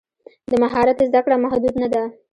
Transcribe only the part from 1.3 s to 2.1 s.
محدود نه ده.